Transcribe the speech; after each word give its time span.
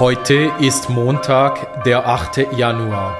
Heute 0.00 0.50
ist 0.60 0.90
Montag, 0.90 1.84
der 1.84 2.08
8. 2.08 2.48
Januar. 2.56 3.16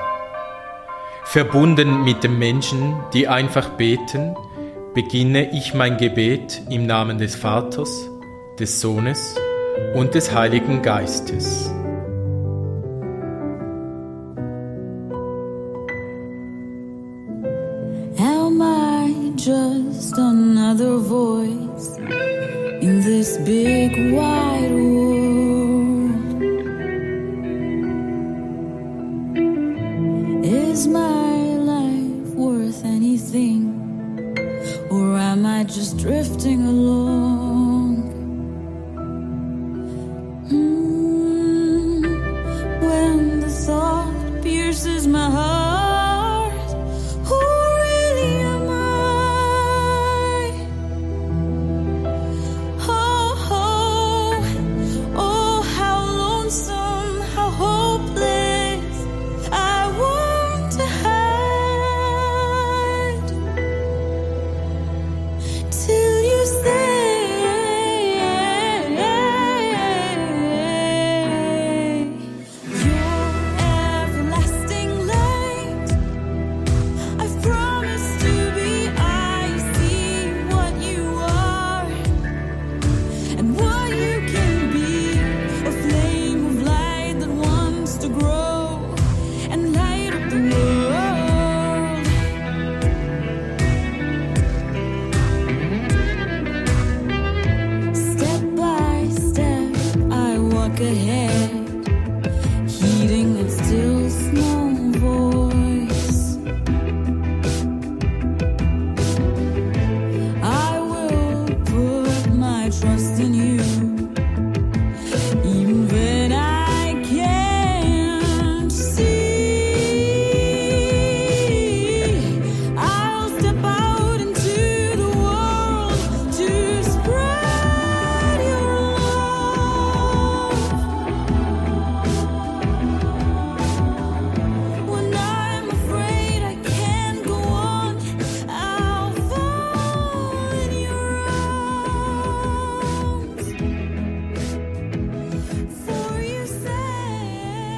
Verbunden 1.22 2.02
mit 2.02 2.24
den 2.24 2.36
Menschen, 2.36 2.96
die 3.12 3.28
einfach 3.28 3.68
beten, 3.68 4.34
beginne 4.92 5.52
ich 5.52 5.72
mein 5.72 5.98
Gebet 5.98 6.62
im 6.68 6.86
Namen 6.86 7.18
des 7.18 7.36
Vaters, 7.36 8.10
des 8.58 8.80
Sohnes 8.80 9.36
und 9.94 10.16
des 10.16 10.34
Heiligen 10.34 10.82
Geistes. 10.82 11.70
Am 18.18 18.60
I 18.60 19.32
just 19.36 20.18
another 20.18 20.98
voice 20.98 21.98
in 22.80 23.00
this 23.00 23.38
big 23.44 23.92
wide 24.10 24.74
world? 24.74 25.13
落。 36.74 37.43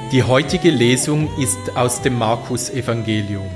Die 0.09 0.23
heutige 0.23 0.69
Lesung 0.71 1.27
ist 1.37 1.75
aus 1.75 2.01
dem 2.01 2.17
Markus-Evangelium. 2.17 3.49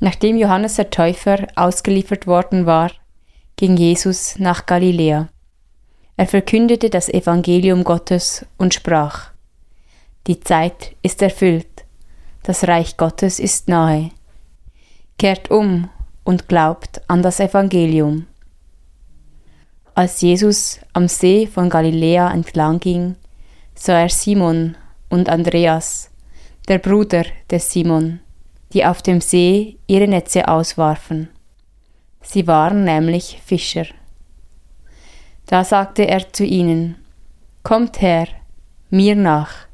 Nachdem 0.00 0.36
Johannes 0.36 0.74
der 0.74 0.90
Täufer 0.90 1.46
ausgeliefert 1.54 2.26
worden 2.26 2.66
war, 2.66 2.90
ging 3.54 3.76
Jesus 3.76 4.40
nach 4.40 4.66
Galiläa. 4.66 5.28
Er 6.16 6.26
verkündete 6.26 6.90
das 6.90 7.08
Evangelium 7.08 7.84
Gottes 7.84 8.44
und 8.58 8.74
sprach, 8.74 9.30
Die 10.26 10.40
Zeit 10.40 10.96
ist 11.02 11.22
erfüllt, 11.22 11.84
das 12.42 12.66
Reich 12.66 12.96
Gottes 12.96 13.38
ist 13.38 13.68
nahe. 13.68 14.10
Kehrt 15.16 15.48
um 15.48 15.88
und 16.24 16.48
glaubt 16.48 17.02
an 17.06 17.22
das 17.22 17.38
Evangelium. 17.38 18.26
Als 19.94 20.20
Jesus 20.22 20.80
am 20.92 21.06
See 21.06 21.46
von 21.46 21.70
Galiläa 21.70 22.32
entlang 22.32 22.80
ging, 22.80 23.14
sah 23.80 24.02
er 24.02 24.10
Simon 24.10 24.76
und 25.08 25.30
Andreas, 25.30 26.10
der 26.68 26.78
Bruder 26.78 27.24
des 27.50 27.72
Simon, 27.72 28.20
die 28.74 28.84
auf 28.84 29.00
dem 29.00 29.22
See 29.22 29.78
ihre 29.86 30.06
Netze 30.06 30.48
auswarfen. 30.48 31.30
Sie 32.20 32.46
waren 32.46 32.84
nämlich 32.84 33.40
Fischer. 33.42 33.86
Da 35.46 35.64
sagte 35.64 36.06
er 36.06 36.30
zu 36.30 36.44
ihnen, 36.44 36.96
Kommt 37.62 38.02
her, 38.02 38.28
mir 38.90 39.16
nach, 39.16 39.66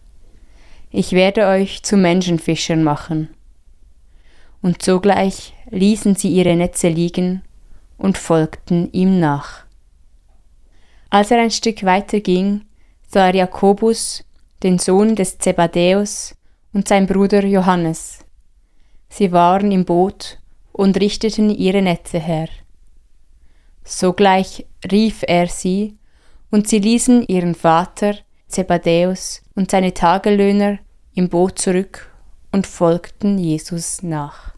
ich 0.90 1.12
werde 1.12 1.46
euch 1.46 1.82
zu 1.82 1.96
Menschenfischern 1.96 2.84
machen. 2.84 3.28
Und 4.62 4.82
sogleich 4.82 5.52
ließen 5.70 6.14
sie 6.14 6.28
ihre 6.28 6.54
Netze 6.54 6.88
liegen 6.88 7.42
und 7.98 8.18
folgten 8.18 8.92
ihm 8.92 9.18
nach. 9.18 9.64
Als 11.10 11.32
er 11.32 11.40
ein 11.40 11.50
Stück 11.50 11.82
weiter 11.82 12.20
ging, 12.20 12.65
sah 13.16 13.28
er 13.28 13.34
Jakobus, 13.34 14.24
den 14.62 14.78
Sohn 14.78 15.16
des 15.16 15.38
Zebadäus, 15.38 16.34
und 16.74 16.86
sein 16.86 17.06
Bruder 17.06 17.46
Johannes. 17.46 18.18
Sie 19.08 19.32
waren 19.32 19.72
im 19.72 19.86
Boot 19.86 20.38
und 20.70 21.00
richteten 21.00 21.48
ihre 21.48 21.80
Netze 21.80 22.18
her. 22.18 22.50
Sogleich 23.84 24.66
rief 24.92 25.24
er 25.26 25.46
sie, 25.46 25.96
und 26.50 26.68
sie 26.68 26.78
ließen 26.78 27.26
ihren 27.26 27.54
Vater 27.54 28.16
Zebadäus 28.48 29.40
und 29.54 29.70
seine 29.70 29.94
Tagelöhner 29.94 30.78
im 31.14 31.30
Boot 31.30 31.58
zurück 31.58 32.12
und 32.52 32.66
folgten 32.66 33.38
Jesus 33.38 34.02
nach. 34.02 34.55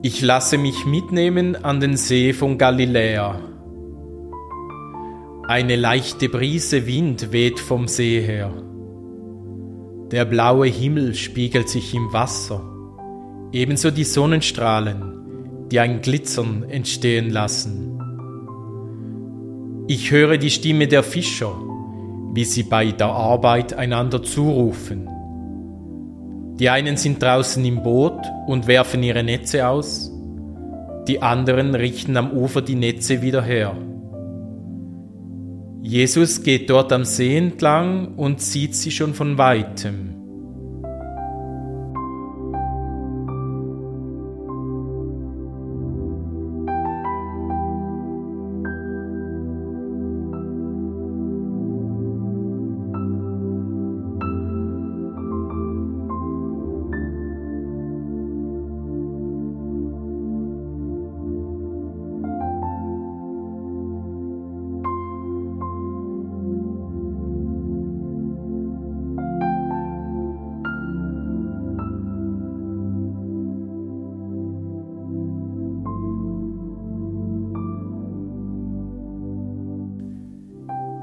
Ich 0.00 0.22
lasse 0.22 0.58
mich 0.58 0.86
mitnehmen 0.86 1.56
an 1.56 1.80
den 1.80 1.96
See 1.96 2.32
von 2.32 2.56
Galiläa. 2.56 3.40
Eine 5.48 5.74
leichte 5.74 6.28
Brise 6.28 6.86
Wind 6.86 7.32
weht 7.32 7.58
vom 7.58 7.88
See 7.88 8.20
her. 8.20 8.52
Der 10.12 10.24
blaue 10.24 10.68
Himmel 10.68 11.16
spiegelt 11.16 11.68
sich 11.68 11.94
im 11.94 12.12
Wasser, 12.12 12.62
ebenso 13.50 13.90
die 13.90 14.04
Sonnenstrahlen, 14.04 15.66
die 15.72 15.80
ein 15.80 16.00
Glitzern 16.00 16.62
entstehen 16.62 17.30
lassen. 17.30 18.00
Ich 19.88 20.12
höre 20.12 20.38
die 20.38 20.50
Stimme 20.50 20.86
der 20.86 21.02
Fischer, 21.02 21.56
wie 22.34 22.44
sie 22.44 22.62
bei 22.62 22.92
der 22.92 23.08
Arbeit 23.08 23.74
einander 23.74 24.22
zurufen. 24.22 25.08
Die 26.58 26.68
einen 26.68 26.96
sind 26.96 27.22
draußen 27.22 27.64
im 27.64 27.82
Boot 27.82 28.20
und 28.46 28.66
werfen 28.66 29.02
ihre 29.02 29.22
Netze 29.22 29.68
aus, 29.68 30.10
die 31.06 31.22
anderen 31.22 31.74
richten 31.74 32.16
am 32.16 32.32
Ufer 32.32 32.62
die 32.62 32.74
Netze 32.74 33.22
wieder 33.22 33.42
her. 33.42 33.76
Jesus 35.82 36.42
geht 36.42 36.68
dort 36.68 36.92
am 36.92 37.04
See 37.04 37.36
entlang 37.36 38.14
und 38.16 38.40
sieht 38.40 38.74
sie 38.74 38.90
schon 38.90 39.14
von 39.14 39.38
weitem. 39.38 40.17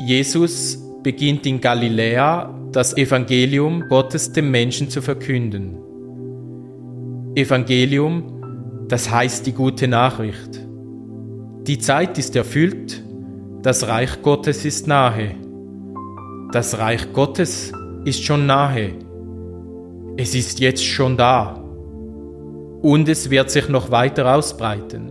Jesus 0.06 0.78
beginnt 1.02 1.48
in 1.48 1.60
Galiläa 1.60 2.54
das 2.72 2.96
Evangelium 2.96 3.86
Gottes 3.90 4.31
dem 4.31 4.52
Menschen 4.52 4.88
zu 4.88 5.02
verkünden. 5.02 5.80
Evangelium, 7.34 8.86
das 8.88 9.10
heißt 9.10 9.48
die 9.48 9.54
gute 9.54 9.88
Nachricht. 9.88 10.60
Die 11.66 11.80
Zeit 11.80 12.19
ist 12.19 12.36
erfüllt, 12.36 13.02
das 13.63 13.88
Reich 13.88 14.22
Gottes 14.22 14.63
ist 14.63 14.86
nahe. 14.86 15.31
Das 16.51 16.78
Reich 16.78 17.12
Gottes 17.12 17.72
ist 18.04 18.24
schon 18.24 18.46
nahe. 18.46 18.92
Es 20.18 20.36
ist 20.36 20.60
jetzt 20.60 20.86
schon 20.86 21.18
da. 21.18 21.63
Und 22.84 23.10
es 23.10 23.31
wird 23.31 23.50
sich 23.50 23.69
noch 23.69 23.90
weiter 23.90 24.36
ausbreiten. 24.36 25.10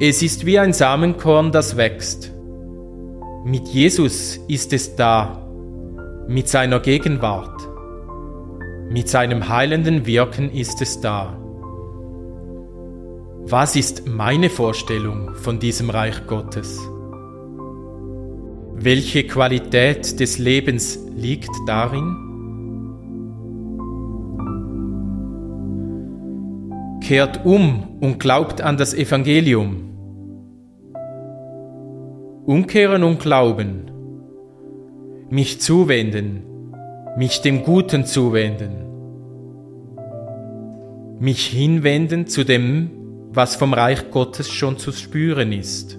Es 0.00 0.22
ist 0.22 0.46
wie 0.46 0.58
ein 0.58 0.72
Samenkorn, 0.72 1.52
das 1.52 1.76
wächst. 1.76 2.33
Mit 3.46 3.68
Jesus 3.68 4.38
ist 4.48 4.72
es 4.72 4.96
da, 4.96 5.46
mit 6.26 6.48
seiner 6.48 6.80
Gegenwart. 6.80 7.60
Mit 8.90 9.10
seinem 9.10 9.50
heilenden 9.50 10.06
Wirken 10.06 10.50
ist 10.50 10.80
es 10.80 11.02
da. 11.02 11.38
Was 13.42 13.76
ist 13.76 14.08
meine 14.08 14.48
Vorstellung 14.48 15.34
von 15.34 15.58
diesem 15.58 15.90
Reich 15.90 16.26
Gottes? 16.26 16.80
Welche 18.76 19.26
Qualität 19.26 20.18
des 20.20 20.38
Lebens 20.38 20.98
liegt 21.14 21.50
darin? 21.66 22.16
Kehrt 27.02 27.44
um 27.44 27.98
und 28.00 28.18
glaubt 28.18 28.62
an 28.62 28.78
das 28.78 28.94
Evangelium. 28.94 29.93
Umkehren 32.46 33.04
und 33.04 33.20
glauben. 33.20 33.90
Mich 35.30 35.62
zuwenden, 35.62 36.42
mich 37.16 37.40
dem 37.40 37.62
Guten 37.62 38.04
zuwenden. 38.04 38.84
Mich 41.20 41.46
hinwenden 41.46 42.26
zu 42.26 42.44
dem, 42.44 42.90
was 43.30 43.56
vom 43.56 43.72
Reich 43.72 44.10
Gottes 44.10 44.50
schon 44.50 44.76
zu 44.76 44.92
spüren 44.92 45.52
ist. 45.52 45.98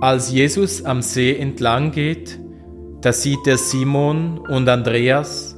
Als 0.00 0.30
Jesus 0.30 0.84
am 0.84 1.02
See 1.02 1.36
entlang 1.36 1.90
geht, 1.90 2.38
da 3.00 3.12
sieht 3.12 3.44
er 3.48 3.56
Simon 3.56 4.38
und 4.38 4.68
Andreas, 4.68 5.56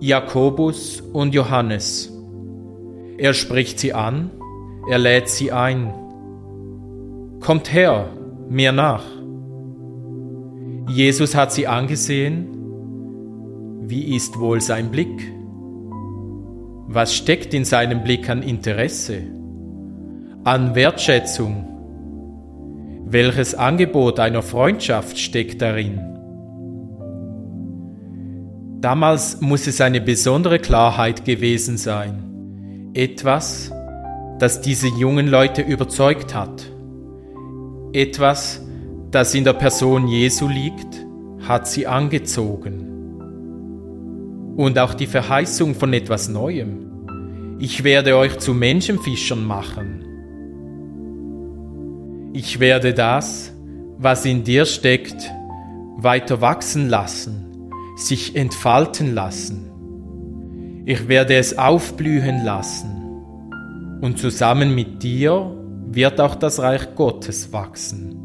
Jakobus 0.00 1.02
und 1.02 1.34
Johannes. 1.34 2.10
Er 3.18 3.34
spricht 3.34 3.78
sie 3.78 3.92
an, 3.92 4.30
er 4.88 4.96
lädt 4.98 5.28
sie 5.28 5.52
ein. 5.52 5.92
Kommt 7.40 7.74
her, 7.74 8.08
mir 8.48 8.72
nach. 8.72 9.04
Jesus 10.88 11.34
hat 11.34 11.52
sie 11.52 11.66
angesehen. 11.66 12.48
Wie 13.82 14.16
ist 14.16 14.40
wohl 14.40 14.62
sein 14.62 14.90
Blick? 14.90 15.30
Was 16.88 17.14
steckt 17.14 17.52
in 17.52 17.66
seinem 17.66 18.02
Blick 18.02 18.30
an 18.30 18.42
Interesse, 18.42 19.24
an 20.44 20.74
Wertschätzung? 20.74 21.73
Welches 23.14 23.54
Angebot 23.54 24.18
einer 24.18 24.42
Freundschaft 24.42 25.20
steckt 25.20 25.62
darin? 25.62 26.00
Damals 28.80 29.40
muss 29.40 29.68
es 29.68 29.80
eine 29.80 30.00
besondere 30.00 30.58
Klarheit 30.58 31.24
gewesen 31.24 31.76
sein. 31.76 32.90
Etwas, 32.92 33.70
das 34.40 34.62
diese 34.62 34.88
jungen 34.88 35.28
Leute 35.28 35.62
überzeugt 35.62 36.34
hat. 36.34 36.68
Etwas, 37.92 38.60
das 39.12 39.32
in 39.36 39.44
der 39.44 39.52
Person 39.52 40.08
Jesu 40.08 40.48
liegt, 40.48 41.06
hat 41.46 41.68
sie 41.68 41.86
angezogen. 41.86 42.80
Und 44.56 44.76
auch 44.76 44.94
die 44.94 45.06
Verheißung 45.06 45.76
von 45.76 45.92
etwas 45.92 46.28
Neuem. 46.28 46.90
Ich 47.60 47.84
werde 47.84 48.16
euch 48.16 48.40
zu 48.40 48.54
Menschenfischern 48.54 49.44
machen. 49.46 50.03
Ich 52.36 52.58
werde 52.58 52.92
das, 52.94 53.52
was 53.96 54.24
in 54.26 54.42
dir 54.42 54.66
steckt, 54.66 55.30
weiter 55.98 56.40
wachsen 56.40 56.88
lassen, 56.88 57.70
sich 57.96 58.34
entfalten 58.34 59.14
lassen. 59.14 60.82
Ich 60.84 61.06
werde 61.06 61.36
es 61.36 61.56
aufblühen 61.56 62.44
lassen. 62.44 64.00
Und 64.00 64.18
zusammen 64.18 64.74
mit 64.74 65.04
dir 65.04 65.56
wird 65.86 66.20
auch 66.20 66.34
das 66.34 66.58
Reich 66.58 66.96
Gottes 66.96 67.52
wachsen. 67.52 68.23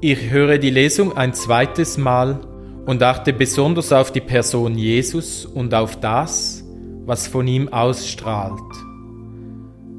Ich 0.00 0.30
höre 0.30 0.58
die 0.58 0.70
Lesung 0.70 1.16
ein 1.16 1.34
zweites 1.34 1.98
Mal 1.98 2.40
und 2.86 3.02
achte 3.02 3.32
besonders 3.32 3.92
auf 3.92 4.12
die 4.12 4.20
Person 4.20 4.78
Jesus 4.78 5.44
und 5.44 5.74
auf 5.74 5.98
das, 5.98 6.62
was 7.04 7.26
von 7.26 7.48
ihm 7.48 7.68
ausstrahlt. 7.72 8.62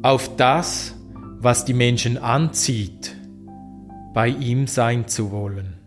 Auf 0.01 0.38
das, 0.38 0.96
was 1.39 1.65
die 1.65 1.74
Menschen 1.74 2.18
anzieht, 2.18 3.13
bei 4.13 4.29
ihm 4.29 4.68
sein 4.68 5.10
zu 5.10 5.32
wollen. 5.32 5.77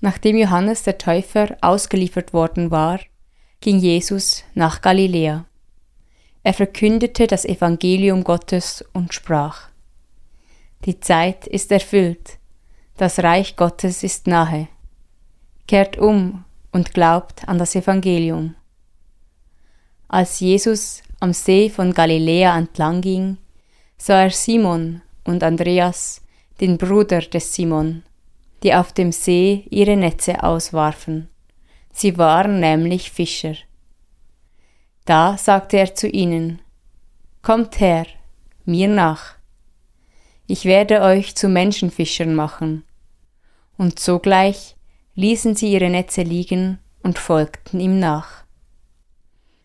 Nachdem 0.00 0.36
Johannes 0.36 0.82
der 0.82 0.98
Täufer 0.98 1.56
ausgeliefert 1.60 2.32
worden 2.32 2.72
war, 2.72 2.98
ging 3.60 3.78
Jesus 3.78 4.42
nach 4.54 4.80
Galiläa. 4.82 5.44
Er 6.42 6.54
verkündete 6.54 7.28
das 7.28 7.44
Evangelium 7.44 8.24
Gottes 8.24 8.84
und 8.92 9.14
sprach, 9.14 9.68
Die 10.86 11.00
Zeit 11.00 11.48
ist 11.48 11.72
erfüllt, 11.72 12.38
das 12.96 13.18
Reich 13.18 13.56
Gottes 13.56 14.04
ist 14.04 14.28
nahe. 14.28 14.68
Kehrt 15.66 15.98
um 15.98 16.44
und 16.70 16.94
glaubt 16.94 17.48
an 17.48 17.58
das 17.58 17.74
Evangelium. 17.74 18.54
Als 20.06 20.38
Jesus 20.38 21.02
am 21.18 21.32
See 21.32 21.70
von 21.70 21.92
Galiläa 21.92 22.56
entlang 22.56 23.00
ging, 23.00 23.38
sah 23.98 24.22
er 24.22 24.30
Simon 24.30 25.02
und 25.24 25.42
Andreas, 25.42 26.22
den 26.60 26.78
Bruder 26.78 27.20
des 27.20 27.52
Simon, 27.52 28.04
die 28.62 28.72
auf 28.72 28.92
dem 28.92 29.10
See 29.10 29.66
ihre 29.70 29.96
Netze 29.96 30.44
auswarfen. 30.44 31.28
Sie 31.92 32.16
waren 32.16 32.60
nämlich 32.60 33.10
Fischer. 33.10 33.56
Da 35.04 35.36
sagte 35.36 35.78
er 35.78 35.96
zu 35.96 36.06
ihnen, 36.06 36.60
Kommt 37.42 37.80
her, 37.80 38.06
mir 38.64 38.86
nach. 38.86 39.35
Ich 40.48 40.64
werde 40.64 41.00
euch 41.00 41.34
zu 41.34 41.48
Menschenfischern 41.48 42.34
machen. 42.34 42.84
Und 43.76 43.98
sogleich 43.98 44.76
ließen 45.14 45.56
sie 45.56 45.72
ihre 45.72 45.90
Netze 45.90 46.22
liegen 46.22 46.78
und 47.02 47.18
folgten 47.18 47.80
ihm 47.80 47.98
nach. 47.98 48.44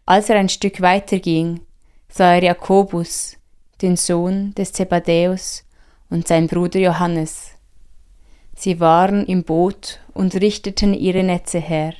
Als 0.06 0.30
er 0.30 0.38
ein 0.38 0.50
Stück 0.50 0.82
weiter 0.82 1.20
ging, 1.20 1.62
sah 2.10 2.34
er 2.34 2.44
Jakobus, 2.44 3.38
den 3.82 3.96
Sohn 3.96 4.54
des 4.56 4.74
Zebadäus, 4.74 5.64
und 6.10 6.28
sein 6.28 6.48
Bruder 6.48 6.80
Johannes. 6.80 7.52
Sie 8.56 8.82
waren 8.82 9.26
im 9.26 9.44
Boot 9.44 10.00
und 10.14 10.36
richteten 10.36 10.94
ihre 10.94 11.24
Netze 11.24 11.60
her. 11.60 11.94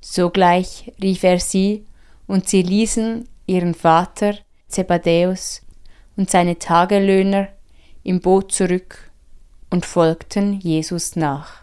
Sogleich 0.00 0.92
rief 1.02 1.22
er 1.22 1.38
sie, 1.38 1.84
und 2.26 2.48
sie 2.48 2.62
ließen 2.62 3.28
ihren 3.46 3.74
Vater 3.74 4.36
Zebadäus 4.68 5.62
und 6.16 6.30
seine 6.30 6.58
Tagelöhner 6.58 7.48
im 8.06 8.20
Boot 8.20 8.52
zurück 8.52 9.10
und 9.68 9.84
folgten 9.84 10.60
Jesus 10.60 11.16
nach. 11.16 11.54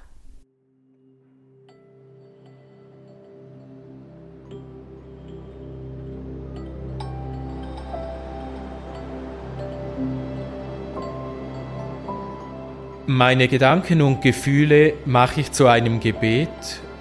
Meine 13.06 13.48
Gedanken 13.48 14.02
und 14.02 14.22
Gefühle 14.22 14.96
mache 15.06 15.40
ich 15.40 15.52
zu 15.54 15.68
einem 15.68 16.02
Gebet 16.02 16.50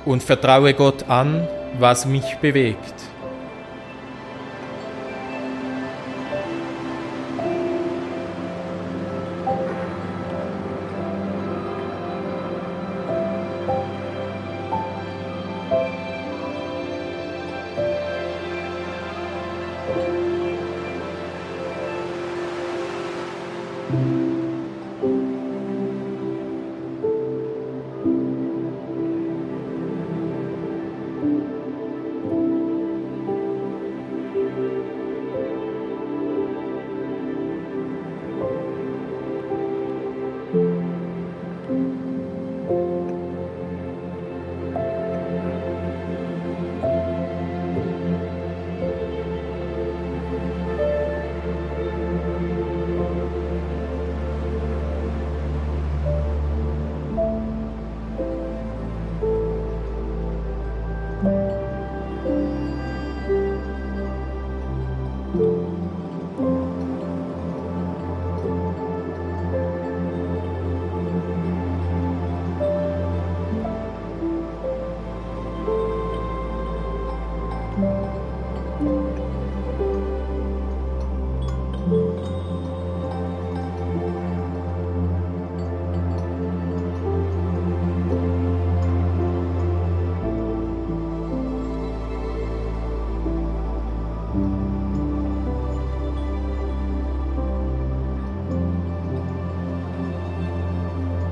und 0.04 0.22
vertraue 0.22 0.74
Gott 0.74 1.08
an, 1.08 1.48
was 1.80 2.06
mich 2.06 2.36
bewegt. 2.40 3.11